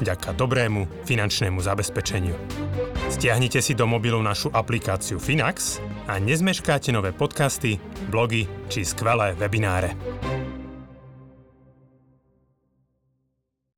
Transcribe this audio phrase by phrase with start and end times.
[0.00, 2.34] vďaka dobrému finančnému zabezpečeniu.
[3.12, 5.78] Stiahnite si do mobilu našu aplikáciu Finax
[6.10, 7.78] a nezmeškáte nové podcasty,
[8.10, 9.94] blogy či skvelé webináre.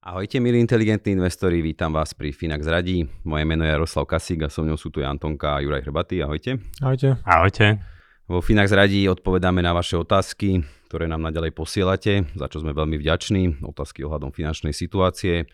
[0.07, 3.11] Ahojte milí inteligentní investori, vítam vás pri Finax Radí.
[3.27, 6.23] Moje meno je Jaroslav Kasík a so mnou sú tu Antonka a Juraj Hrbatý.
[6.23, 6.63] Ahojte.
[6.79, 7.19] Ahojte.
[7.27, 7.83] Ahojte.
[8.31, 13.03] Vo Finax Radí odpovedáme na vaše otázky, ktoré nám naďalej posielate, za čo sme veľmi
[13.03, 13.67] vďační.
[13.67, 15.51] Otázky ohľadom finančnej situácie,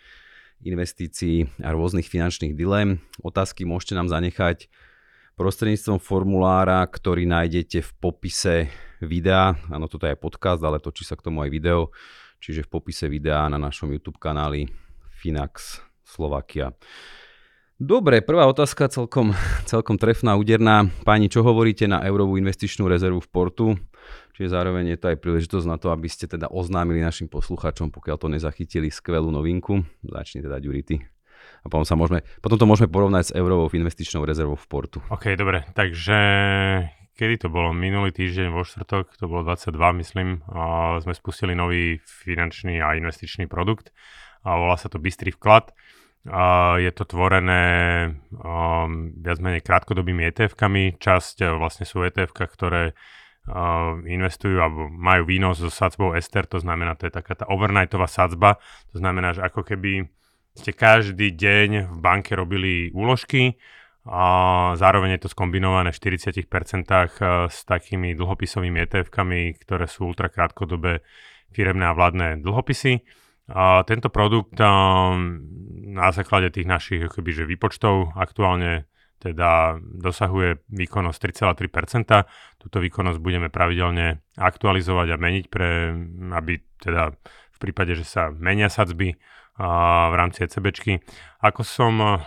[0.62, 3.02] investícií a rôznych finančných dilem.
[3.22, 4.70] Otázky môžete nám zanechať
[5.36, 8.56] prostredníctvom formulára, ktorý nájdete v popise
[9.02, 9.58] videa.
[9.72, 11.90] Áno, toto je podcast, ale točí sa k tomu aj video.
[12.42, 14.70] Čiže v popise videa na našom YouTube kanáli
[15.14, 16.74] Finax Slovakia.
[17.82, 19.34] Dobre, prvá otázka celkom,
[19.66, 20.86] celkom trefná, úderná.
[21.02, 23.66] Páni, čo hovoríte na eurovú investičnú rezervu v Portu?
[24.32, 28.16] Čiže zároveň je to aj príležitosť na to, aby ste teda oznámili našim poslucháčom, pokiaľ
[28.16, 29.84] to nezachytili, skvelú novinku.
[30.00, 31.04] Začni teda, Ďurity.
[31.62, 34.98] A potom, sa môžeme, potom to môžeme porovnať s eurovou investičnou rezervou v Portu.
[35.12, 35.68] OK, dobre.
[35.76, 36.18] Takže
[37.14, 37.70] kedy to bolo?
[37.76, 43.46] Minulý týždeň vo štvrtok, to bolo 22, myslím, a sme spustili nový finančný a investičný
[43.46, 43.92] produkt.
[44.42, 45.70] A volá sa to Bystrý vklad.
[46.22, 47.62] Uh, je to tvorené
[48.30, 50.98] um, viac menej krátkodobými ETF-kami.
[50.98, 52.94] Časť uh, vlastne sú etf ktoré
[54.06, 58.62] investujú alebo majú výnos so sadzbou Ester, to znamená, to je taká tá overnightová sadzba.
[58.94, 60.06] To znamená, že ako keby
[60.54, 63.58] ste každý deň v banke robili úložky
[64.06, 64.22] a
[64.74, 66.46] zároveň je to skombinované v 40%
[67.50, 71.02] s takými dlhopisovými ETF-kami, ktoré sú ultra krátkodobé
[71.54, 73.02] firemné a vládne dlhopisy.
[73.52, 75.42] A tento produkt um,
[75.92, 78.86] na základe tých našich akoby, že výpočtov aktuálne
[79.22, 81.18] teda dosahuje výkonnosť
[81.54, 82.26] 3,3%.
[82.58, 85.94] Túto výkonnosť budeme pravidelne aktualizovať a meniť, pre,
[86.34, 87.14] aby teda
[87.54, 89.14] v prípade, že sa menia sadzby
[89.62, 90.98] a v rámci ECBčky.
[91.38, 92.18] Ako som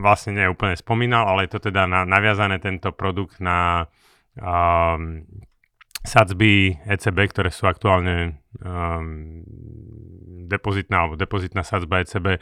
[0.00, 3.88] vlastne neúplne spomínal, ale je to teda na, naviazané tento produkt na
[4.36, 5.24] um,
[6.04, 9.42] sadzby ECB, ktoré sú aktuálne um,
[10.46, 12.38] depozitná alebo depozitná sadzba ECB,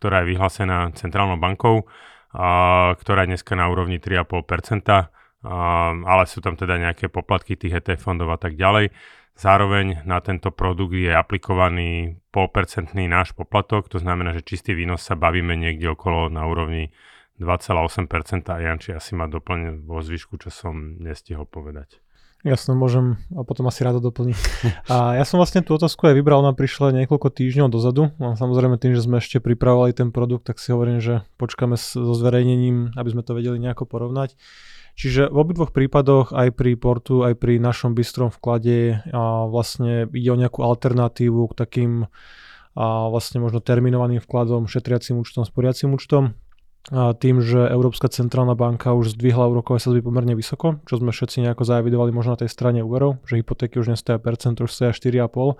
[0.00, 1.86] ktorá je vyhlásená centrálnou bankou,
[2.98, 5.00] ktorá je dneska na úrovni 3,5%, a,
[5.94, 8.90] ale sú tam teda nejaké poplatky tých ETF fondov a tak ďalej.
[9.34, 15.18] Zároveň na tento produkt je aplikovaný polpercentný náš poplatok, to znamená, že čistý výnos sa
[15.18, 16.94] bavíme niekde okolo na úrovni
[17.42, 18.06] 2,8%
[18.50, 22.03] a Janči asi ma doplne vo zvyšku, čo som nestihol povedať.
[22.44, 24.36] Jasne, môžem a potom asi rado doplniť.
[24.92, 28.12] A ja som vlastne tú otázku aj vybral, ona prišla niekoľko týždňov dozadu.
[28.20, 32.12] A samozrejme tým, že sme ešte pripravovali ten produkt, tak si hovorím, že počkáme so
[32.12, 34.36] zverejnením, aby sme to vedeli nejako porovnať.
[34.92, 40.28] Čiže v obidvoch prípadoch, aj pri portu, aj pri našom bystrom vklade, a vlastne ide
[40.28, 41.92] o nejakú alternatívu k takým
[42.74, 46.36] a vlastne možno terminovaným vkladom, šetriacím účtom, sporiacím účtom
[46.92, 51.64] tým, že Európska centrálna banka už zdvihla úrokové sadzby pomerne vysoko, čo sme všetci nejako
[51.64, 55.56] zavidovali možno na tej strane úverov, že hypotéky už nestoja percent, už stoja 4,5,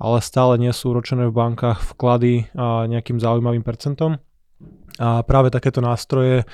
[0.00, 2.48] ale stále nie sú uročené v bankách vklady
[2.88, 4.16] nejakým zaujímavým percentom.
[4.94, 6.46] A práve takéto nástroje,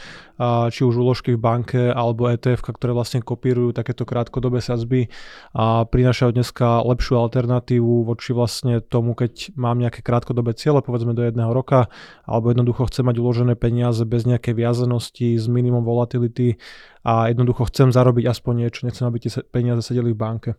[0.73, 5.13] či už úložky v banke alebo ETF, ktoré vlastne kopírujú takéto krátkodobé sadzby
[5.53, 11.21] a prinášajú dneska lepšiu alternatívu voči vlastne tomu, keď mám nejaké krátkodobé ciele, povedzme do
[11.21, 11.93] jedného roka,
[12.25, 16.57] alebo jednoducho chcem mať uložené peniaze bez nejakej viazenosti, s minimum volatility
[17.05, 20.51] a jednoducho chcem zarobiť aspoň niečo, nechcem, aby tie peniaze sedeli v banke.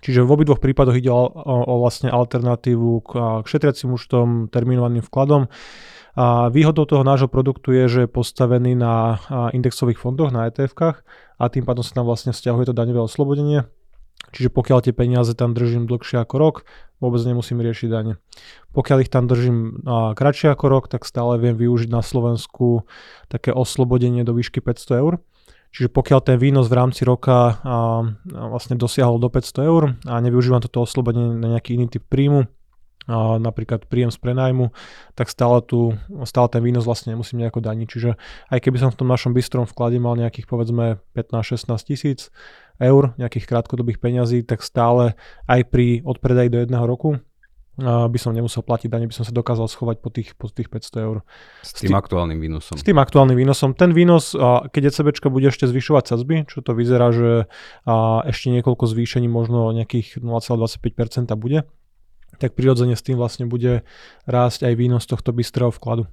[0.00, 3.10] Čiže v obidvoch prípadoch ide o, o, o vlastne alternatívu k,
[3.42, 5.50] k šetriacim účtom, terminovaným vkladom.
[6.18, 9.22] A výhodou toho nášho produktu je, že je postavený na
[9.54, 11.06] indexových fondoch, na ETF-kách
[11.38, 13.70] a tým pádom sa tam vlastne vzťahuje to daňové oslobodenie.
[14.34, 16.56] Čiže pokiaľ tie peniaze tam držím dlhšie ako rok,
[16.98, 18.18] vôbec nemusím riešiť dane.
[18.74, 22.82] Pokiaľ ich tam držím a, kratšie ako rok, tak stále viem využiť na Slovensku
[23.30, 25.22] také oslobodenie do výšky 500 eur.
[25.70, 27.76] Čiže pokiaľ ten výnos v rámci roka a, a
[28.50, 32.50] vlastne dosiahol do 500 eur a nevyužívam toto oslobodenie na nejaký iný typ príjmu,
[33.16, 34.70] napríklad príjem z prenajmu,
[35.16, 35.96] tak stále, tu,
[36.28, 37.86] stále ten výnos vlastne nemusím nejako daniť.
[37.88, 38.10] Čiže
[38.52, 42.28] aj keby som v tom našom bystrom vklade mal nejakých povedzme 15-16 tisíc
[42.76, 45.16] eur, nejakých krátkodobých peňazí, tak stále
[45.48, 47.16] aj pri odpredaji do jedného roku
[47.86, 50.98] by som nemusel platiť dane, by som sa dokázal schovať po tých, po tých 500
[50.98, 51.22] eur.
[51.62, 52.74] S tým aktuálnym výnosom.
[52.74, 53.78] S tým aktuálnym výnosom.
[53.78, 54.34] Ten výnos,
[54.74, 57.46] keď ECB bude ešte zvyšovať sadzby, čo to vyzerá, že
[58.26, 61.70] ešte niekoľko zvýšení, možno nejakých 0,25% bude,
[62.38, 63.82] tak prirodzene s tým vlastne bude
[64.24, 66.06] rásť aj výnos tohto bystrého vkladu.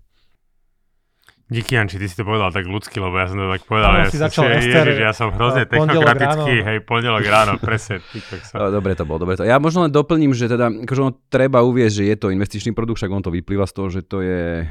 [1.46, 3.94] Díky Janči, ty si to povedal tak ľudsky, lebo ja som to tak povedal.
[3.94, 7.62] No, ja, si som začal si, Ester, ježiš, ja som hrozne technokratický, hej, pondelok ráno,
[7.62, 8.02] presne.
[8.42, 8.74] Sa...
[8.74, 9.46] Dobre to bolo, dobre to.
[9.46, 12.98] Ja možno len doplním, že teda, akože ono treba uvieť, že je to investičný produkt,
[12.98, 14.66] však on to vyplýva z toho, že to je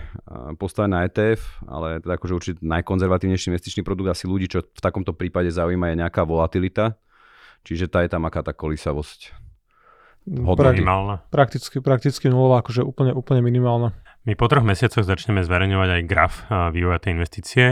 [0.58, 5.14] postavené na ETF, ale teda akože určite najkonzervatívnejší investičný produkt asi ľudí, čo v takomto
[5.14, 6.98] prípade zaujíma je nejaká volatilita,
[7.62, 9.43] čiže tá je tam aká tá kolisavosť.
[10.80, 11.28] Minimálna.
[11.28, 13.92] Prakticky, prakticky nulová, akože úplne, úplne minimálna.
[14.24, 17.66] My po troch mesiacoch začneme zverejňovať aj graf vývoja tej investície.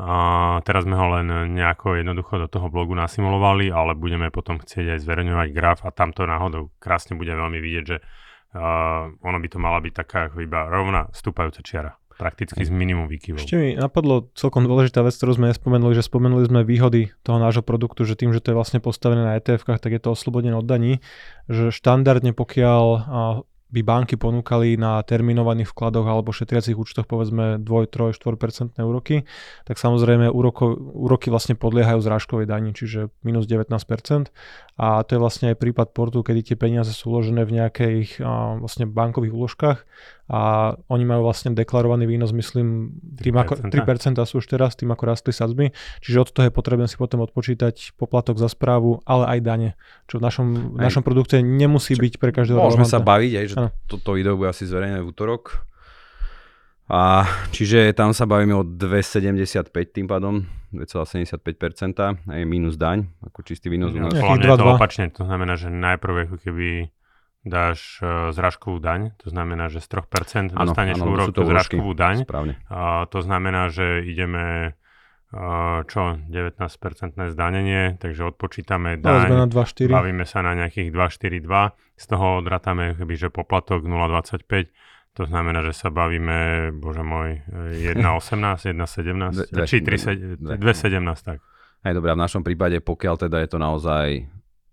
[0.00, 0.16] A
[0.64, 4.98] teraz sme ho len nejako jednoducho do toho blogu nasimulovali, ale budeme potom chcieť aj
[5.04, 9.76] zverejňovať graf a tamto náhodou krásne bude veľmi vidieť, že uh, ono by to mala
[9.84, 13.40] byť taká ako iba rovná stúpajúca čiara prakticky z minimum výkyvov.
[13.40, 17.64] Ešte mi napadlo celkom dôležitá vec, ktorú sme nespomenuli, že spomenuli sme výhody toho nášho
[17.64, 20.68] produktu, že tým, že to je vlastne postavené na etf tak je to oslobodené od
[20.68, 21.00] daní,
[21.48, 22.84] že štandardne pokiaľ
[23.70, 29.22] by banky ponúkali na terminovaných vkladoch alebo šetriacich účtoch povedzme 2, 3, 4% úroky,
[29.62, 33.70] tak samozrejme úroko, úroky vlastne podliehajú zrážkovej dani, čiže minus 19%.
[34.80, 38.56] A to je vlastne aj prípad portu, kedy tie peniaze sú uložené v nejakých a,
[38.56, 39.78] vlastne bankových úložkách
[40.32, 45.04] a oni majú vlastne deklarovaný výnos, myslím, 3%, ako, 3% sú už teraz, tým ako
[45.04, 49.38] rastli sadzby, čiže od toho je potrebné si potom odpočítať poplatok za správu, ale aj
[49.44, 49.68] dane,
[50.08, 52.96] čo v našom, v našom produkte nemusí čo, byť pre každého Môžeme relevantné.
[52.96, 53.68] sa baviť, aj, že ano.
[53.84, 55.68] toto video bude asi zverejnené v útorok.
[56.90, 57.22] A
[57.54, 60.42] čiže tam sa bavíme o 2,75 tým pádom,
[60.74, 61.38] 2,75%
[62.34, 63.94] je minus daň, ako čistý výnos.
[63.94, 66.90] No, je to opačne, to znamená, že najprv ako keby
[67.46, 72.26] dáš uh, zrážkovú daň, to znamená, že z 3% ano, dostaneš ano, úrok zrážkovú daň.
[72.26, 72.58] Správne.
[72.66, 74.76] Uh, to znamená, že ideme
[75.32, 76.50] uh, čo, 19%
[77.16, 79.88] zdanenie, takže odpočítame daň, na 2, 4.
[79.88, 81.46] bavíme sa na nejakých 2,42,
[81.96, 84.68] z toho odratáme keby, že poplatok 0,25,
[85.14, 87.42] to znamená, že sa bavíme, bože môj,
[87.92, 90.38] 1,18, 1,17, či 2,17
[91.26, 91.38] tak.
[91.80, 94.06] Aj dobré, v našom prípade, pokiaľ teda je to naozaj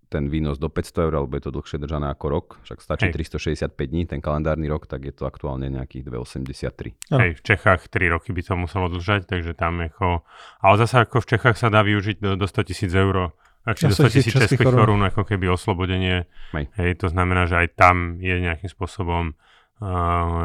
[0.08, 3.36] ten výnos do 500 eur, alebo je to dlhšie držané ako rok, však stačí Hej.
[3.36, 6.96] 365 dní, ten kalendárny rok, tak je to aktuálne nejakých 283.
[7.12, 10.24] Hej, v Čechách 3 roky by to muselo držať, takže tam ako...
[10.64, 13.36] Ale zase ako v Čechách sa dá využiť do, do 100 tisíc eur,
[13.68, 16.24] ak do 100 tisíc českých korún, ako keby oslobodenie.
[16.56, 16.72] Hej.
[16.80, 19.36] Hej, to znamená, že aj tam je nejakým spôsobom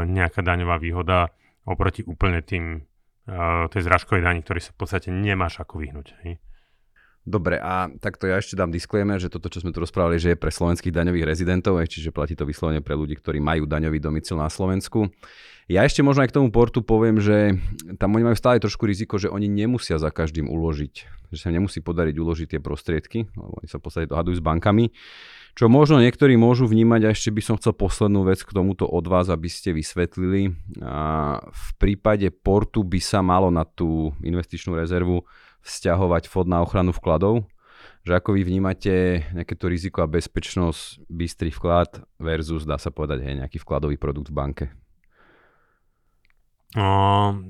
[0.08, 1.34] nejaká daňová výhoda
[1.66, 2.86] oproti úplne tým
[3.72, 6.08] tej zrážkovej dani, ktorý sa v podstate nemáš ako vyhnúť.
[6.28, 6.44] Hej.
[7.24, 10.42] Dobre, a takto ja ešte dám disclaimer, že toto, čo sme tu rozprávali, že je
[10.44, 14.52] pre slovenských daňových rezidentov, čiže platí to vyslovene pre ľudí, ktorí majú daňový domicil na
[14.52, 15.08] Slovensku.
[15.72, 17.56] Ja ešte možno aj k tomu portu poviem, že
[17.96, 20.94] tam oni majú stále trošku riziko, že oni nemusia za každým uložiť,
[21.32, 24.92] že sa nemusí podariť uložiť tie prostriedky, lebo oni sa v podstate dohadujú s bankami.
[25.54, 29.06] Čo možno niektorí môžu vnímať, a ešte by som chcel poslednú vec k tomuto od
[29.06, 30.50] vás, aby ste vysvetlili.
[30.82, 35.22] A v prípade portu by sa malo na tú investičnú rezervu
[35.62, 37.46] vzťahovať fond na ochranu vkladov,
[38.02, 43.22] že ako vy vnímate nejaké to riziko a bezpečnosť bystrý vklad versus, dá sa povedať,
[43.22, 44.66] hej, nejaký vkladový produkt v banke?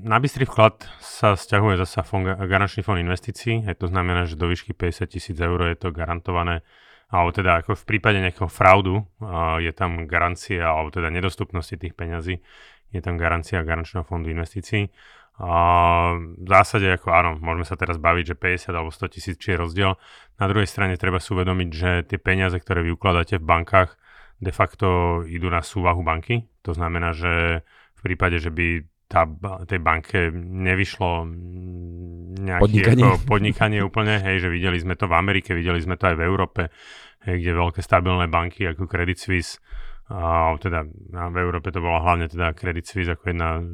[0.04, 4.76] Na bystrý vklad sa stiahuje zasa fond, garančný fond investícií, to znamená, že do výšky
[4.76, 6.60] 50 tisíc eur je to garantované,
[7.08, 9.04] alebo teda ako v prípade nejakého fraudu
[9.60, 12.40] je tam garancia, alebo teda nedostupnosti tých peňazí,
[12.94, 14.88] je tam garancia garančného fondu investícií.
[15.34, 19.54] A v zásade ako áno, môžeme sa teraz baviť, že 50 alebo 100 tisíc či
[19.54, 19.98] je rozdiel.
[20.38, 23.98] Na druhej strane treba si uvedomiť, že tie peniaze, ktoré vy ukladáte v bankách,
[24.38, 26.46] de facto idú na súvahu banky.
[26.62, 27.66] To znamená, že
[27.98, 29.22] v prípade, že by tá,
[29.70, 31.22] tej banke nevyšlo
[32.42, 33.04] nejaké podnikanie.
[33.06, 36.26] Ako podnikanie úplne, hej, že videli sme to v Amerike, videli sme to aj v
[36.26, 36.66] Európe,
[37.22, 39.62] hej, kde veľké stabilné banky ako Credit Suisse
[40.04, 40.84] a teda
[41.32, 43.64] v Európe to bola hlavne teda Credit Suisse ako jedna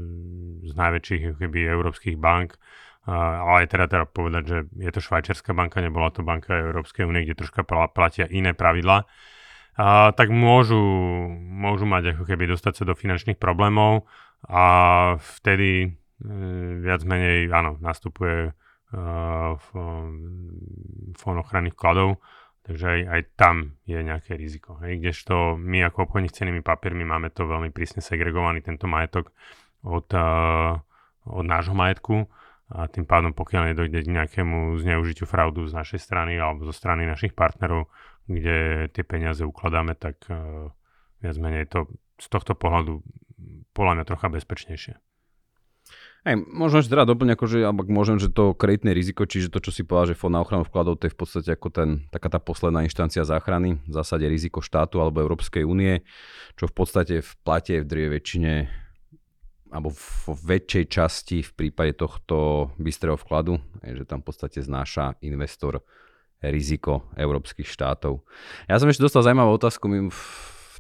[0.62, 2.54] z najväčších keby, európskych bank,
[3.02, 7.26] ale aj teda, teda povedať, že je to švajčiarská banka, nebola to banka Európskej únie,
[7.26, 9.11] kde troška platia iné pravidlá,
[9.75, 10.78] a, tak môžu,
[11.35, 14.06] môžu mať ako keby dostať sa do finančných problémov
[14.49, 14.64] a
[15.20, 15.88] vtedy e,
[16.80, 18.52] viac menej, áno, nastupuje e,
[21.16, 22.20] fond ochrany vkladov,
[22.61, 24.76] Takže aj, aj tam je nejaké riziko.
[24.85, 25.00] Hej?
[25.00, 29.32] Kdežto my ako obchodník s cenými papiermi máme to veľmi prísne segregovaný, tento majetok
[29.82, 30.76] od, uh,
[31.26, 32.28] od nášho majetku
[32.70, 37.09] a tým pádom pokiaľ nedojde k nejakému zneužitiu fraudu z našej strany alebo zo strany
[37.09, 37.90] našich partnerov,
[38.30, 40.70] kde tie peniaze ukladáme, tak uh,
[41.25, 41.90] viac menej to
[42.23, 43.02] z tohto pohľadu
[43.81, 45.01] podľa mňa trocha bezpečnejšie.
[46.21, 49.73] Hej, možno ešte teda doplň, akože, alebo môžem, že to kreditné riziko, čiže to, čo
[49.73, 52.37] si povedal, že fond na ochranu vkladov, to je v podstate ako ten, taká tá
[52.37, 56.05] posledná inštancia záchrany, v zásade riziko štátu alebo Európskej únie,
[56.61, 58.53] čo v podstate v plate v drvej väčšine
[59.73, 65.17] alebo v väčšej časti v prípade tohto bystrého vkladu, je, že tam v podstate znáša
[65.25, 65.81] investor
[66.45, 68.21] riziko európskych štátov.
[68.69, 69.89] Ja som ešte dostal zaujímavú otázku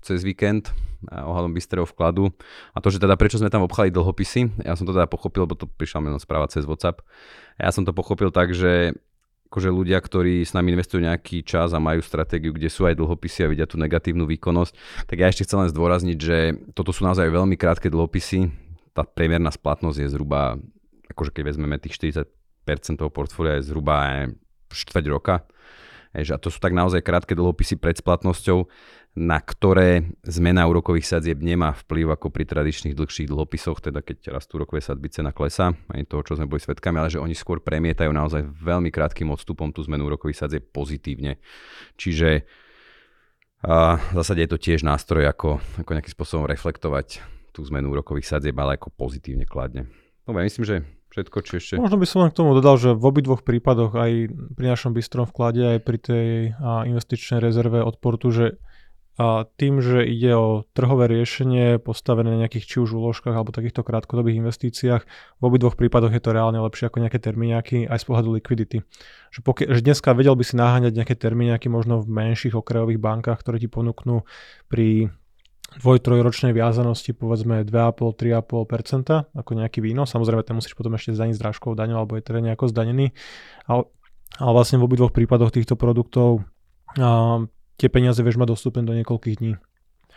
[0.00, 0.72] cez víkend
[1.08, 2.28] ohľadom bystrého vkladu
[2.76, 5.56] a to, že teda prečo sme tam obchali dlhopisy, ja som to teda pochopil, lebo
[5.56, 7.00] to prišla mi správa cez WhatsApp.
[7.56, 8.96] Ja som to pochopil tak, že
[9.50, 13.42] akože ľudia, ktorí s nami investujú nejaký čas a majú stratégiu, kde sú aj dlhopisy
[13.42, 14.72] a vidia tú negatívnu výkonnosť,
[15.10, 18.46] tak ja ešte chcem len zdôrazniť, že toto sú naozaj veľmi krátke dlhopisy.
[18.94, 20.54] Tá priemerná splatnosť je zhruba,
[21.10, 22.30] akože keď vezmeme tých 40%
[23.02, 24.30] toho portfólia je zhruba
[24.70, 25.42] štvrť roka.
[26.14, 28.70] a to sú tak naozaj krátke dlhopisy pred splatnosťou
[29.20, 34.56] na ktoré zmena úrokových sadzieb nemá vplyv ako pri tradičných dlhších dlhopisoch, teda keď rastú
[34.56, 38.08] úrokové sadzby cena klesa, aj toho, čo sme boli svetkami, ale že oni skôr premietajú
[38.08, 41.36] naozaj veľmi krátkým odstupom tú zmenu úrokových sadzieb pozitívne.
[42.00, 42.48] Čiže
[43.60, 47.20] a v zásade je to tiež nástroj, ako, ako nejakým spôsobom reflektovať
[47.52, 49.84] tú zmenu úrokových sadzieb, ale ako pozitívne kladne.
[50.24, 50.76] Dobre, myslím, že
[51.12, 51.72] všetko, či ešte...
[51.76, 55.28] Možno by som len k tomu dodal, že v obidvoch prípadoch, aj pri našom bystrom
[55.28, 56.28] vklade, aj pri tej
[56.88, 58.56] investičnej rezerve od portu, že
[59.20, 63.84] a tým, že ide o trhové riešenie postavené na nejakých či už úložkách alebo takýchto
[63.84, 65.02] krátkodobých investíciách,
[65.36, 68.80] v obidvoch prípadoch je to reálne lepšie ako nejaké termíňaky aj z pohľadu likvidity.
[69.28, 73.44] Že, poky- že dneska vedel by si naháňať nejaké termíňaky možno v menších okrajových bankách,
[73.44, 74.24] ktoré ti ponúknú
[74.72, 75.12] pri
[75.84, 80.08] dvoj, trojročnej viazanosti povedzme 2,5-3,5% ako nejaký výnos.
[80.16, 83.12] Samozrejme, ten musíš potom ešte zdaniť zrážkou daňou alebo je teda nejako zdanený.
[83.68, 83.84] Ale,
[84.40, 86.48] ale vlastne v obidvoch prípadoch týchto produktov
[87.80, 89.56] tie peniaze vieš mať dostupné do niekoľkých dní.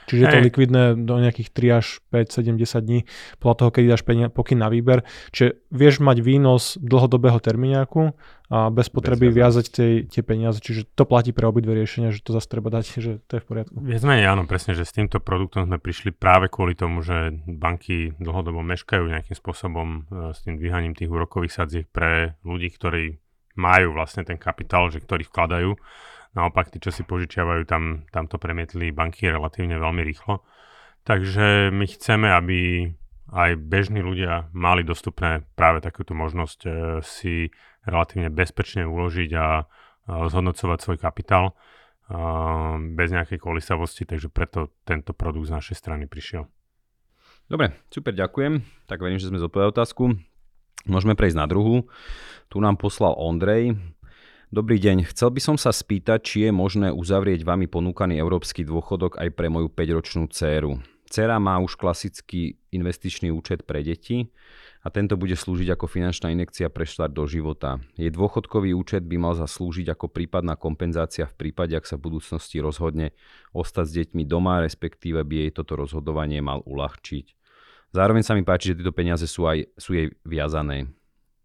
[0.08, 3.00] Čiže je to likvidné do nejakých 3 až 5, 7, 10 dní
[3.40, 5.08] podľa toho, keď dáš penia- pokyn na výber.
[5.32, 8.12] Čiže vieš mať výnos dlhodobého termíňaku
[8.52, 10.60] a bez potreby bez viazať tie, tie peniaze.
[10.60, 13.48] Čiže to platí pre obidve riešenia, že to zase treba dať, že to je v
[13.48, 13.76] poriadku.
[13.80, 18.14] Viac menej áno, presne, že s týmto produktom sme prišli práve kvôli tomu, že banky
[18.20, 20.00] dlhodobo meškajú nejakým spôsobom e,
[20.36, 25.30] s tým dvíhaním tých úrokových sadziek pre ľudí, ktorí majú vlastne ten kapitál, že ktorý
[25.30, 25.78] vkladajú
[26.34, 30.42] Naopak, tí, čo si požičiavajú, tam, tam to premietli banky relatívne veľmi rýchlo.
[31.06, 32.90] Takže my chceme, aby
[33.34, 36.70] aj bežní ľudia mali dostupné práve takúto možnosť e,
[37.02, 37.50] si
[37.86, 39.50] relatívne bezpečne uložiť a, a
[40.30, 46.46] zhodnocovať svoj kapitál a, bez nejakej kolisavosti, takže preto tento produkt z našej strany prišiel.
[47.50, 48.64] Dobre, super, ďakujem.
[48.88, 50.16] Tak verím, že sme zodpovedali otázku.
[50.88, 51.88] Môžeme prejsť na druhú.
[52.48, 53.76] Tu nám poslal Ondrej.
[54.54, 59.18] Dobrý deň, chcel by som sa spýtať, či je možné uzavrieť vami ponúkaný európsky dôchodok
[59.18, 60.78] aj pre moju 5-ročnú dceru.
[61.10, 64.30] Cera má už klasický investičný účet pre deti
[64.86, 67.82] a tento bude slúžiť ako finančná inekcia pre štart do života.
[67.98, 72.62] Jej dôchodkový účet by mal zaslúžiť ako prípadná kompenzácia v prípade, ak sa v budúcnosti
[72.62, 73.18] rozhodne
[73.58, 77.26] ostať s deťmi doma, respektíve by jej toto rozhodovanie mal uľahčiť.
[77.90, 80.94] Zároveň sa mi páči, že tieto peniaze sú, aj, sú jej viazané.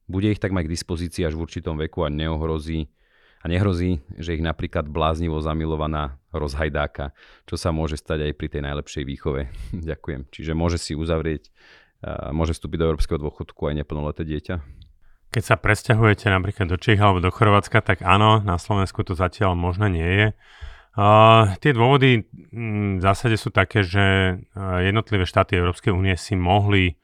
[0.04, 2.92] Bude ich tak mať k dispozícii až v určitom veku a neohrozí
[3.38, 7.14] a nehrozí, že ich napríklad bláznivo zamilovaná rozhajdáka,
[7.46, 9.40] čo sa môže stať aj pri tej najlepšej výchove.
[9.90, 10.26] Ďakujem.
[10.30, 11.50] Čiže môže si uzavrieť,
[12.34, 14.56] môže vstúpiť do európskeho dôchodku aj neplnoleté dieťa?
[15.28, 19.52] Keď sa presťahujete napríklad do Čech alebo do Chorvátska, tak áno, na Slovensku to zatiaľ
[19.52, 20.28] možno nie je.
[20.98, 26.34] Uh, tie dôvody m, mm, v zásade sú také, že jednotlivé štáty Európskej únie si
[26.34, 26.98] mohli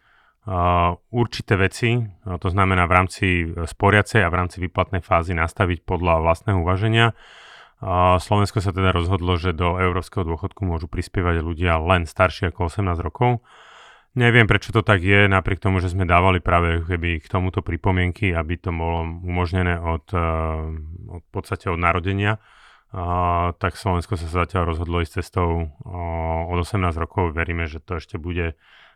[1.08, 6.60] určité veci, to znamená v rámci sporiacej a v rámci výplatnej fázy nastaviť podľa vlastného
[6.60, 7.16] uvaženia.
[8.20, 12.96] Slovensko sa teda rozhodlo, že do európskeho dôchodku môžu prispievať ľudia len starší ako 18
[13.00, 13.44] rokov.
[14.14, 18.30] Neviem, prečo to tak je, napriek tomu, že sme dávali práve keby k tomuto pripomienky,
[18.30, 20.06] aby to bolo umožnené od,
[21.10, 22.38] od podstate od narodenia.
[23.58, 25.74] Tak Slovensko sa zatiaľ rozhodlo ísť cestou
[26.46, 27.34] od 18 rokov.
[27.34, 28.54] Veríme, že to ešte bude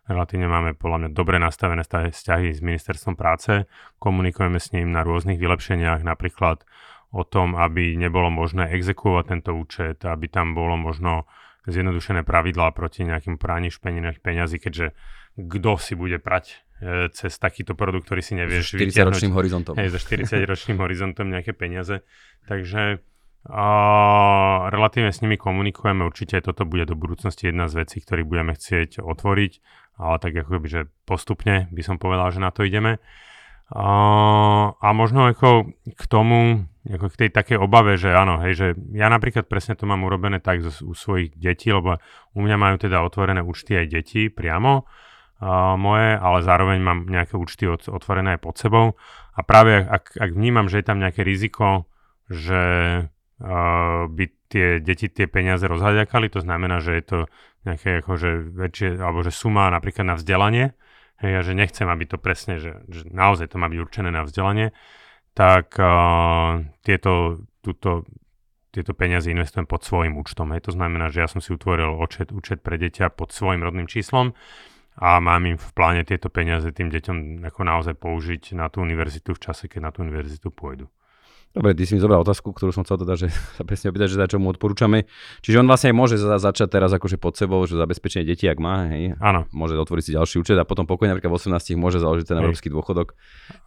[0.08, 3.68] Relatívne máme podľa mňa dobre nastavené vzťahy s ministerstvom práce.
[4.00, 6.64] Komunikujeme s ním na rôznych vylepšeniach, napríklad
[7.12, 11.28] o tom, aby nebolo možné exekuovať tento účet, aby tam bolo možno
[11.68, 14.96] zjednodušené pravidlá proti nejakým praní špeniných peňazí, keďže
[15.36, 19.76] kto si bude prať e, cez takýto produkt, ktorý si nevieš 40-ročným horizontom.
[19.76, 22.00] Hej, za 40-ročným horizontom nejaké peniaze.
[22.48, 23.04] Takže
[23.46, 23.64] a
[24.74, 28.98] relatívne s nimi komunikujeme, určite toto bude do budúcnosti jedna z vecí, ktorý budeme chcieť
[28.98, 29.52] otvoriť
[29.98, 33.02] ale tak ako by, že postupne by som povedal, že na to ideme.
[33.68, 33.84] A,
[34.72, 38.66] a možno ako k tomu, ako k tej takej obave, že áno, hej, že
[38.96, 42.00] ja napríklad presne to mám urobené tak zo, u svojich detí, lebo
[42.32, 47.36] u mňa majú teda otvorené účty aj deti priamo uh, moje, ale zároveň mám nejaké
[47.36, 48.86] účty od, otvorené aj pod sebou
[49.36, 51.84] a práve ak, ak vnímam, že je tam nejaké riziko,
[52.32, 52.62] že
[53.04, 53.17] uh,
[54.08, 57.18] by tie deti tie peniaze rozhľadakali, to znamená, že je to
[57.62, 60.74] nejaké akože väčšie, alebo že suma napríklad na vzdelanie,
[61.22, 64.26] hej, a že nechcem, aby to presne, že, že naozaj to má byť určené na
[64.26, 64.74] vzdelanie,
[65.38, 68.02] tak uh, tieto, túto,
[68.74, 70.50] tieto peniaze investujem pod svojim účtom.
[70.50, 70.66] Hej.
[70.66, 74.34] To znamená, že ja som si utvoril účet, účet pre deťa pod svojim rodným číslom
[74.98, 79.30] a mám im v pláne tieto peniaze tým deťom ako naozaj použiť na tú univerzitu
[79.30, 80.90] v čase, keď na tú univerzitu pôjdu.
[81.58, 84.16] Dobre, ty si mi zobral otázku, ktorú som chcel teda, že sa presne opýtať, že
[84.22, 85.10] za čo mu odporúčame.
[85.42, 88.62] Čiže on vlastne aj môže za, začať teraz akože pod sebou, že zabezpečenie detí, ak
[88.62, 89.18] má, hej.
[89.18, 89.50] Áno.
[89.50, 92.70] Môže otvoriť si ďalší účet a potom pokojne napríklad v 18 môže založiť ten európsky
[92.70, 93.18] dôchodok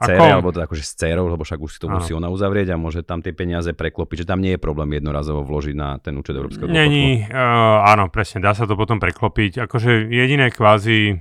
[0.08, 2.00] cére, alebo teda akože s cérou, lebo však už si to Áno.
[2.00, 5.44] musí ona uzavrieť a môže tam tie peniaze preklopiť, že tam nie je problém jednorazovo
[5.44, 6.80] vložiť na ten účet európskeho dôchodku.
[6.80, 9.68] Není, uh, áno, presne, dá sa to potom preklopiť.
[9.68, 11.20] Akože jediné kvázi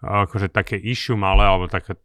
[0.00, 1.96] akože také issue malé, alebo také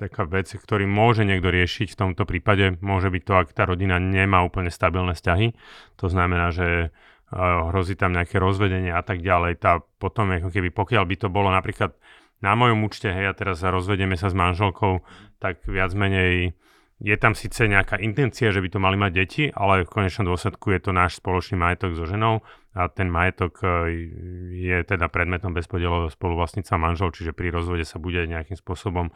[0.00, 4.00] taká vec, ktorý môže niekto riešiť v tomto prípade, môže byť to, ak tá rodina
[4.00, 5.52] nemá úplne stabilné vzťahy.
[6.00, 6.88] To znamená, že
[7.30, 9.60] hrozí tam nejaké rozvedenie a tak ďalej.
[9.60, 11.94] Tá potom, ako keby, pokiaľ by to bolo napríklad
[12.40, 15.04] na mojom účte, hej, a teraz rozvedieme sa s manželkou,
[15.38, 16.56] tak viac menej
[17.00, 20.68] je tam síce nejaká intencia, že by to mali mať deti, ale v konečnom dôsledku
[20.76, 22.44] je to náš spoločný majetok so ženou
[22.76, 23.68] a ten majetok e,
[24.68, 29.08] je teda predmetom bezpodielového spoluvlastníca manžel, čiže pri rozvode sa bude nejakým spôsobom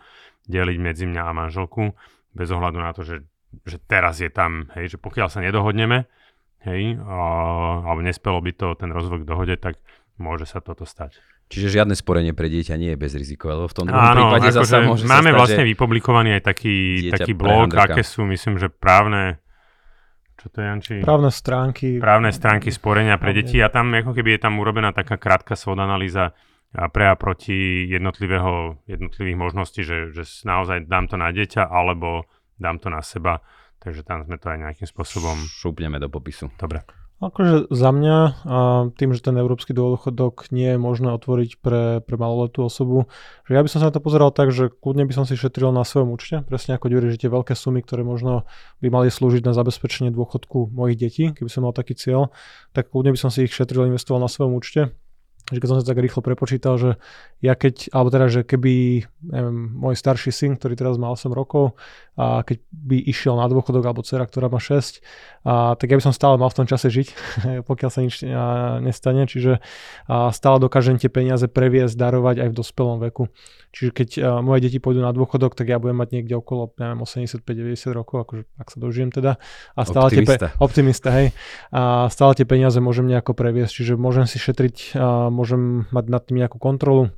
[0.48, 1.92] deliť medzi mňa a manželku,
[2.32, 3.20] bez ohľadu na to, že,
[3.68, 6.08] že teraz je tam, hej, že pokiaľ sa nedohodneme,
[6.64, 7.16] hej, a,
[7.84, 9.76] alebo nespelo by to ten rozvod k dohode, tak
[10.16, 11.20] môže sa toto stať.
[11.52, 14.48] Čiže žiadne sporenie pre dieťa nie je bez riziko, lebo v tom druhom Áno, prípade
[14.48, 16.76] akože zasa môže Máme sa stať, vlastne vypublikovaný aj taký,
[17.12, 19.44] taký blog, aké sú, myslím, že právne
[20.44, 20.94] čo to je, Janči?
[21.00, 21.96] Právne stránky.
[21.96, 25.80] Právne stránky sporenia pre deti a tam ako keby je tam urobená taká krátka svod
[25.80, 26.36] analýza
[26.74, 32.82] pre a proti jednotlivého, jednotlivých možností, že, že naozaj dám to na dieťa alebo dám
[32.82, 33.40] to na seba.
[33.78, 35.36] Takže tam sme to aj nejakým spôsobom...
[35.48, 36.52] Šúpneme do popisu.
[36.60, 37.03] Dobre.
[37.22, 38.58] Akože za mňa, a
[38.98, 43.06] tým, že ten európsky dôchodok nie je možné otvoriť pre, pre maloletú osobu,
[43.46, 45.70] že ja by som sa na to pozeral tak, že kľudne by som si šetril
[45.70, 48.50] na svojom účte, presne ako Ďuri, že tie veľké sumy, ktoré možno
[48.82, 52.34] by mali slúžiť na zabezpečenie dôchodku mojich detí, keby som mal taký cieľ,
[52.74, 54.90] tak kľudne by som si ich šetril, investoval na svojom účte
[55.52, 56.96] že keď som sa tak rýchlo prepočítal, že
[57.44, 61.76] ja keď, alebo teda, že keby neviem, môj starší syn, ktorý teraz má 8 rokov,
[62.16, 65.04] a keď by išiel na dôchodok, alebo dcera, ktorá má 6,
[65.44, 67.08] a, tak ja by som stále mal v tom čase žiť,
[67.68, 69.60] pokiaľ sa nič a, nestane, čiže
[70.08, 73.28] a, stále dokážem tie peniaze previesť, darovať aj v dospelom veku.
[73.74, 77.02] Čiže keď a, moje deti pôjdu na dôchodok, tak ja budem mať niekde okolo, neviem,
[77.02, 79.42] 85-90 rokov, akože, ak sa dožijem teda.
[79.74, 80.38] A stále optimista.
[80.38, 81.26] Tie, pe- optimista, hej.
[81.74, 86.22] A stále tie peniaze môžem nejako previesť, čiže môžem si šetriť, a, môžem mať nad
[86.22, 87.10] tým nejakú kontrolu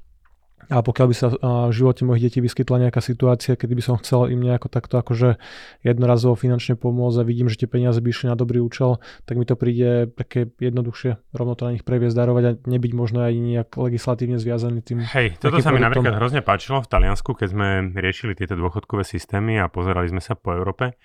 [0.67, 1.27] a pokiaľ by sa
[1.71, 5.39] v živote mojich detí vyskytla nejaká situácia, kedy by som chcel im nejako takto akože
[5.87, 9.47] jednorazovo finančne pomôcť a vidím, že tie peniaze by išli na dobrý účel, tak mi
[9.47, 13.69] to príde také jednoduchšie rovno to na nich previesť, darovať a nebyť možno aj nejak
[13.79, 15.05] legislatívne zviazaný tým.
[15.07, 19.61] Hej, toto sa mi napríklad hrozne páčilo v Taliansku, keď sme riešili tieto dôchodkové systémy
[19.63, 20.97] a pozerali sme sa po Európe.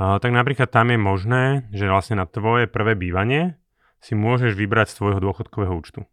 [0.00, 1.44] Uh, tak napríklad tam je možné,
[1.76, 3.60] že vlastne na tvoje prvé bývanie
[4.00, 6.08] si môžeš vybrať z tvojho dôchodkového účtu.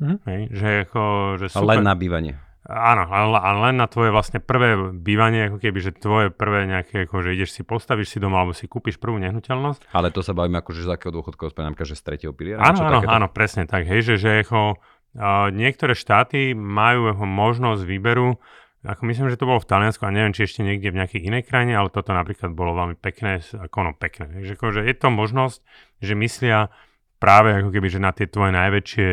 [0.00, 0.18] Mm-hmm.
[0.26, 1.02] Hej, že ako,
[1.36, 1.76] že super.
[1.76, 2.34] Len na bývanie.
[2.70, 7.24] Áno, ale len na tvoje vlastne prvé bývanie, ako keby, že tvoje prvé nejaké, ako
[7.24, 9.90] že ideš si, postavíš si doma, alebo si kúpiš prvú nehnuteľnosť.
[9.90, 12.60] Ale to sa bavíme že z akého dôchodkového spomínam, že z tretieho piliera?
[12.60, 17.82] Áno, áno, áno, presne tak, hej, že, že ako, uh, niektoré štáty majú ako možnosť
[17.82, 18.38] výberu,
[18.80, 21.42] ako myslím, že to bolo v Taliansku a neviem, či ešte niekde v nejakej inej
[21.44, 24.30] krajine, ale toto napríklad bolo veľmi pekné, ako no pekné.
[24.30, 25.58] Takže ako, že je to možnosť,
[26.00, 26.72] že myslia
[27.20, 29.08] práve ako keby, že na tie tvoje najväčšie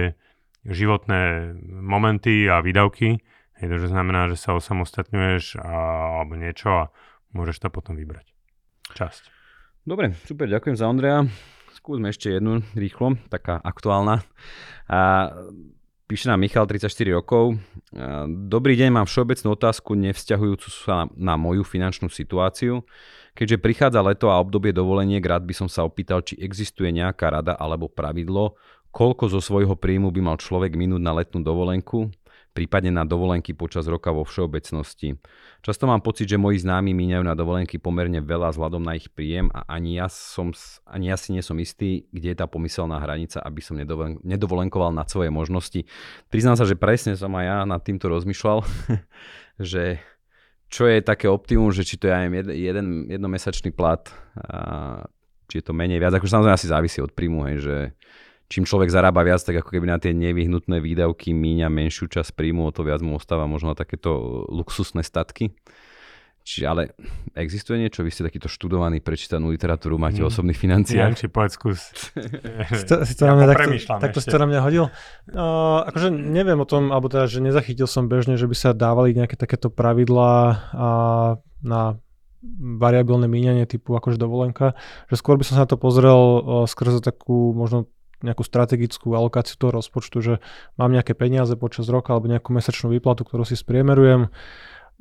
[0.67, 3.23] životné momenty a výdavky.
[3.57, 5.73] Hej, to znamená, že sa osamostatňuješ a,
[6.21, 6.83] alebo niečo a
[7.33, 8.29] môžeš to potom vybrať.
[8.93, 9.33] Časť.
[9.87, 11.25] Dobre, super, ďakujem za Andrea.
[11.73, 14.21] Skúsme ešte jednu rýchlo, taká aktuálna.
[14.91, 15.31] A,
[16.05, 17.55] píše nám Michal, 34 rokov.
[17.95, 22.83] A, dobrý deň, mám všeobecnú otázku nevzťahujúcu sa na, na moju finančnú situáciu.
[23.37, 27.53] Keďže prichádza leto a obdobie dovoleniek, rád by som sa opýtal, či existuje nejaká rada
[27.53, 28.57] alebo pravidlo,
[28.97, 32.09] koľko zo svojho príjmu by mal človek minúť na letnú dovolenku,
[32.57, 35.21] prípadne na dovolenky počas roka vo všeobecnosti.
[35.61, 39.53] Často mám pocit, že moji známi míňajú na dovolenky pomerne veľa vzhľadom na ich príjem
[39.53, 40.49] a ani ja, som,
[40.89, 44.89] ani ja si nie som istý, kde je tá pomyselná hranica, aby som nedovolen, nedovolenkoval
[44.89, 45.85] na svoje možnosti.
[46.33, 48.65] Priznám sa, že presne som aj ja nad týmto rozmýšľal,
[49.61, 50.01] že
[50.73, 55.05] čo je také optimum, že či to je aj jeden, jednomesačný plat, a
[55.45, 57.77] či je to menej, viac, akože samozrejme asi závisí od príjmu, hej, že
[58.47, 62.67] čím človek zarába viac, tak ako keby na tie nevyhnutné výdavky míňa menšiu časť príjmu,
[62.67, 65.51] o to viac mu ostáva možno takéto luxusné statky.
[66.47, 66.95] Čiže ale
[67.35, 68.07] existuje niečo?
[68.07, 70.31] Vy ste takýto študovaný, prečítanú literatúru, máte hmm.
[70.31, 71.11] osobných financiách?
[71.11, 71.91] Ja, či povedz skús.
[72.79, 74.87] si to, si to ja na mňa takto, takto si to na mňa hodil?
[75.27, 79.11] Uh, akože neviem o tom, alebo teda, že nezachytil som bežne, že by sa dávali
[79.11, 80.31] nejaké takéto pravidlá
[80.71, 81.29] uh,
[81.67, 81.99] na
[82.79, 84.71] variabilné míňanie typu akože dovolenka,
[85.11, 87.91] že skôr by som sa na to pozrel uh, skrze takú možno
[88.25, 90.33] nejakú strategickú alokáciu toho rozpočtu, že
[90.79, 94.33] mám nejaké peniaze počas roka alebo nejakú mesačnú výplatu, ktorú si spriemerujem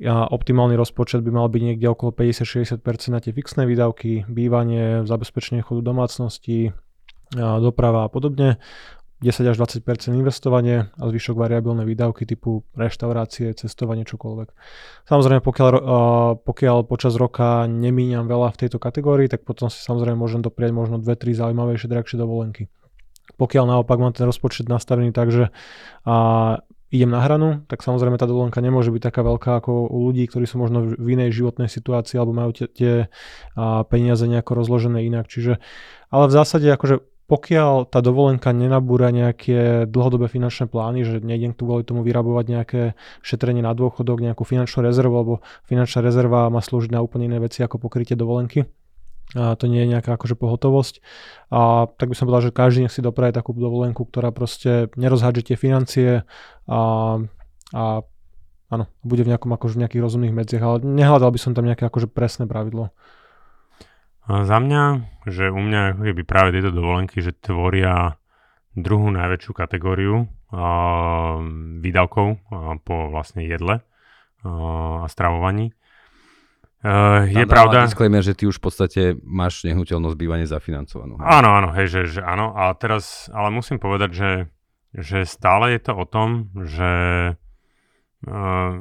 [0.05, 2.77] a optimálny rozpočet by mal byť niekde okolo 50-60%
[3.09, 6.77] na tie fixné výdavky, bývanie, zabezpečenie chodu domácnosti,
[7.33, 8.61] doprava a podobne.
[9.17, 14.53] 10 až 20% investovanie a zvyšok variabilné výdavky typu reštaurácie, cestovanie, čokoľvek.
[15.09, 15.71] Samozrejme, pokiaľ,
[16.45, 21.01] pokiaľ počas roka nemíňam veľa v tejto kategórii, tak potom si samozrejme môžem doprieť možno
[21.01, 22.69] 2-3 zaujímavejšie, drahšie dovolenky.
[23.35, 25.51] Pokiaľ naopak mám ten rozpočet nastavený tak, že
[26.87, 30.47] idem na hranu, tak samozrejme tá dovolenka nemôže byť taká veľká ako u ľudí, ktorí
[30.47, 32.93] sú možno v inej životnej situácii alebo majú tie, tie
[33.59, 35.27] a, peniaze nejako rozložené inak.
[35.27, 35.59] Čiže,
[36.07, 41.67] ale v zásade akože pokiaľ tá dovolenka nenabúra nejaké dlhodobé finančné plány, že nejdem tu
[41.67, 42.81] kvôli tomu vyrabovať nejaké
[43.19, 45.33] šetrenie na dôchodok, nejakú finančnú rezervu, alebo
[45.67, 48.63] finančná rezerva má slúžiť na úplne iné veci ako pokrytie dovolenky,
[49.35, 51.03] a to nie je nejaká akože pohotovosť.
[51.51, 55.51] A tak by som povedal, že každý nech si dopraje takú dovolenku, ktorá proste nerozhádže
[55.51, 56.23] tie financie
[56.67, 56.79] a,
[57.75, 57.83] a
[58.71, 61.83] áno, bude v nejakom akože v nejakých rozumných medziach, ale nehľadal by som tam nejaké
[61.83, 62.95] akože presné pravidlo.
[64.27, 64.83] A za mňa,
[65.27, 68.19] že u mňa ako keby práve tieto dovolenky, že tvoria
[68.75, 71.39] druhú najväčšiu kategóriu a,
[71.83, 73.83] výdavkov a, po vlastne jedle
[74.43, 75.71] a, a stravovaní.
[76.77, 77.89] Uh, je Tam pravda.
[77.89, 81.17] disclaimer, že ty už v podstate máš nehnuteľnosť bývanie zafinancovanú.
[81.17, 81.25] Hej?
[81.25, 82.53] Áno, áno, hej, že, že áno.
[82.53, 84.31] A teraz, ale musím povedať, že,
[84.93, 86.91] že stále je to o tom, že
[88.29, 88.77] uh,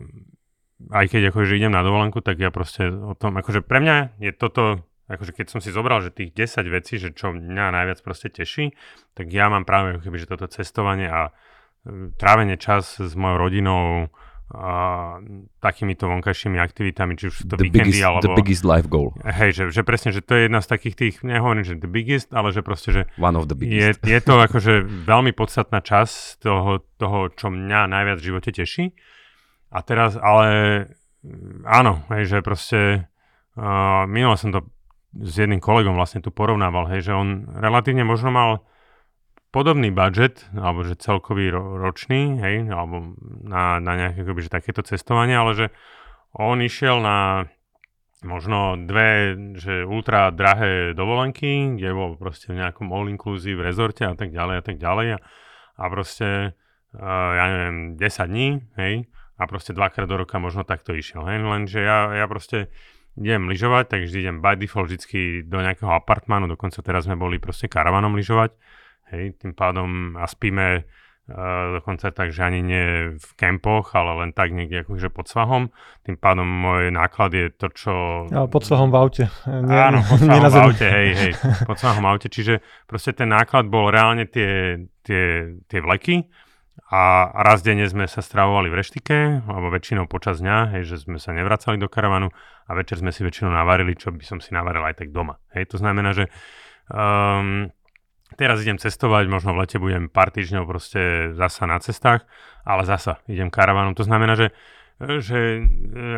[0.93, 4.33] aj keď akože idem na dovolenku, tak ja proste o tom, akože pre mňa je
[4.37, 8.29] toto, akože keď som si zobral, že tých 10 vecí, že čo mňa najviac proste
[8.29, 8.77] teší,
[9.17, 11.33] tak ja mám práve keby, že toto cestovanie a
[11.89, 14.13] e, trávenie čas s mojou rodinou,
[14.47, 14.71] a
[15.59, 18.23] takýmito vonkajšími aktivitami, či už sú to the víkendy, biggest, alebo...
[18.23, 19.11] The biggest life goal.
[19.27, 22.31] Hej, že, že presne, že to je jedna z takých tých, nehovorím, že the biggest,
[22.31, 23.03] ale že proste, že...
[23.19, 24.07] One of the biggest.
[24.07, 28.95] Je, je to akože veľmi podstatná časť toho, toho, čo mňa najviac v živote teší.
[29.75, 30.47] A teraz, ale
[31.67, 33.11] áno, hej, že proste...
[33.57, 34.69] Uh, minule som to
[35.17, 38.69] s jedným kolegom vlastne tu porovnával, hej, že on relatívne možno mal
[39.57, 44.85] podobný budget, alebo že celkový ro- ročný, hej, alebo na, na nejaké akoby, že takéto
[44.85, 45.67] cestovanie, ale že
[46.37, 47.49] on išiel na
[48.21, 54.29] možno dve, že ultra drahé dovolenky, kde bol proste v nejakom all-inclusive rezorte a tak
[54.29, 55.19] ďalej a tak ďalej a,
[55.81, 56.53] a proste,
[56.93, 59.09] uh, ja neviem, 10 dní, hej,
[59.41, 62.69] a proste dvakrát do roka možno takto išiel, hej, lenže ja, ja proste
[63.17, 67.73] idem lyžovať, takže idem by default vždy do nejakého apartmánu, dokonca teraz sme boli proste
[67.73, 68.53] karavanom lyžovať,
[69.07, 74.31] Hej, tým pádom a spíme uh, dokonca tak, že ani nie v kempoch, ale len
[74.35, 75.71] tak niekde akože pod svahom.
[76.03, 77.93] Tým pádom môj náklad je to, čo...
[78.27, 79.25] Ale pod svahom v aute.
[79.47, 81.33] Nie, Áno, pod svahom v aute, hej, hej,
[81.67, 82.27] pod svahom v aute.
[82.27, 86.27] Čiže proste ten náklad bol reálne tie, tie, tie vleky
[86.91, 89.17] a raz denne sme sa stravovali v reštike,
[89.49, 92.31] alebo väčšinou počas dňa, hej, že sme sa nevracali do karavanu
[92.67, 95.41] a večer sme si väčšinou navarili, čo by som si navaril aj tak doma.
[95.51, 96.31] Hej, to znamená, že
[96.91, 97.71] um,
[98.37, 102.29] teraz idem cestovať, možno v lete budem pár týždňov proste zasa na cestách,
[102.63, 103.97] ale zasa idem karavanom.
[103.97, 104.53] To znamená, že,
[105.01, 105.65] že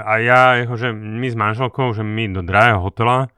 [0.02, 3.30] a ja, jeho, že my s manželkou, že my do drahého hotela,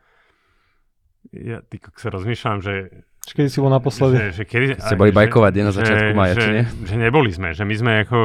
[1.31, 4.17] ja ty sa rozmýšľam, že Kedy si bol naposledy?
[4.17, 6.65] Že, že kedy, ste boli bajkovať na začiatku maja, že, či nie?
[6.89, 8.19] Že neboli sme, že my sme ako...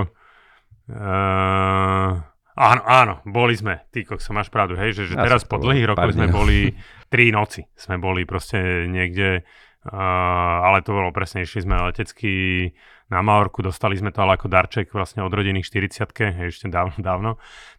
[0.85, 2.11] Uh,
[2.55, 5.93] áno, áno, boli sme, ty kok, máš pravdu, hej, že, že ja teraz po dlhých
[5.93, 6.73] rokoch sme boli
[7.11, 9.43] tri noci, sme boli proste niekde
[9.85, 12.73] Ale to bolo presne, išli sme letecky
[13.13, 16.09] na Malorku, dostali sme to ale ako darček vlastne od rodiny 40
[16.49, 17.31] ešte dávno, dávno.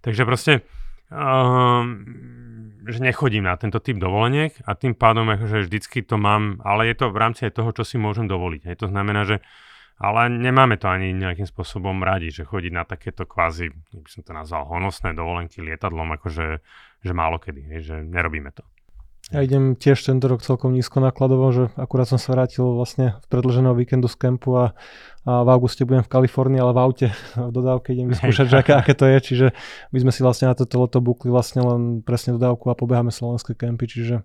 [0.07, 0.63] Takže proste,
[1.11, 1.83] uh,
[2.87, 6.95] že nechodím na tento typ dovoleniek a tým pádom akože vždycky to mám, ale je
[6.95, 8.71] to v rámci aj toho, čo si môžem dovoliť.
[8.71, 8.87] Hej.
[8.87, 9.43] To znamená, že
[9.97, 14.37] ale nemáme to ani nejakým spôsobom radi, že chodiť na takéto kvázi, by som to
[14.37, 16.61] nazval, honosné dovolenky lietadlom, akože
[17.01, 18.61] že málo kedy, hej, že nerobíme to.
[19.35, 23.27] Ja idem tiež tento rok celkom nízko nákladovo, že akurát som sa vrátil vlastne v
[23.27, 24.67] predlženého víkendu z kempu a,
[25.27, 28.73] a v auguste budem v Kalifornii, ale v aute v dodávke idem vyskúšať, že aké,
[28.79, 29.47] aké to je, čiže
[29.91, 33.59] my sme si vlastne na toto leto bukli vlastne len presne dodávku a pobeháme slovenské
[33.59, 34.23] kempy, čiže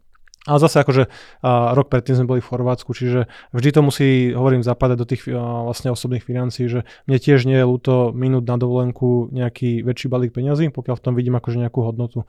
[0.49, 1.04] ale zase akože
[1.45, 5.21] a rok predtým sme boli v Chorvátsku, čiže vždy to musí, hovorím, zapadať do tých
[5.30, 10.10] a, vlastne osobných financií, že mne tiež nie je ľúto minút na dovolenku nejaký väčší
[10.10, 12.25] balík peňazí, pokiaľ v tom vidím akože nejakú hodnotu.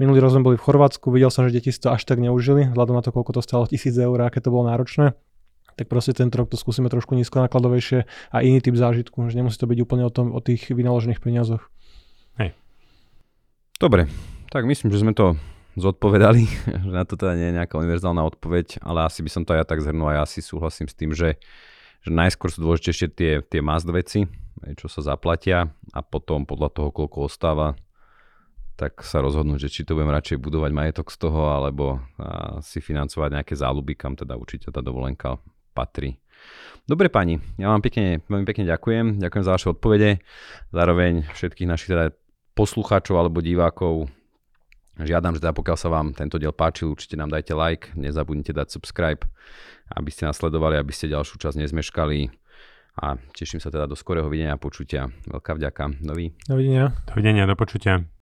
[0.00, 2.72] Minulý rok sme boli v Chorvátsku, videl som, že deti si to až tak neužili,
[2.72, 5.12] vzhľadom na to, koľko to stalo, tisíc eur, aké to bolo náročné
[5.80, 9.56] tak proste ten rok to skúsime trošku nízko nákladovejšie a iný typ zážitku, že nemusí
[9.56, 11.72] to byť úplne o, tom, o tých vynaložených peniazoch.
[12.36, 12.52] Hej.
[13.80, 14.04] Dobre,
[14.52, 15.40] tak myslím, že sme to
[15.76, 16.44] zodpovedali,
[16.86, 19.62] že na to teda nie je nejaká univerzálna odpoveď, ale asi by som to aj
[19.62, 21.38] ja tak zhrnul a ja si súhlasím s tým, že,
[22.02, 24.26] že najskôr sú dôležitejšie tie, tie must veci,
[24.76, 27.78] čo sa zaplatia a potom podľa toho, koľko ostáva,
[28.76, 32.00] tak sa rozhodnúť, že či to budem radšej budovať majetok z toho, alebo
[32.64, 35.36] si financovať nejaké záľuby, kam teda určite tá dovolenka
[35.76, 36.16] patrí.
[36.88, 40.24] Dobre pani, ja vám pekne, veľmi pekne ďakujem, ďakujem za vaše odpovede,
[40.72, 42.16] zároveň všetkých našich teda
[42.56, 44.08] poslucháčov alebo divákov
[45.00, 48.68] Žiadam, že teda pokiaľ sa vám tento diel páčil, určite nám dajte like, nezabudnite dať
[48.68, 49.24] subscribe,
[49.96, 52.28] aby ste nás sledovali, aby ste ďalšiu časť nezmeškali
[53.00, 55.08] a teším sa teda do skorého videnia a počutia.
[55.24, 56.04] Veľká vďaka.
[56.04, 56.36] Dovi.
[56.44, 56.92] Dovidenia.
[57.08, 58.10] Dovidenia, do počutia.